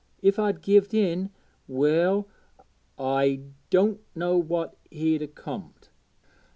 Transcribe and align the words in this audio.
If 0.23 0.39
I'd 0.39 0.63
gived 0.63 0.95
in 0.95 1.29
well, 1.67 2.27
I 2.97 3.41
doänt 3.69 3.99
know 4.15 4.35
what 4.35 4.75
'ud 4.91 5.21
'a 5.21 5.27
comed. 5.27 5.89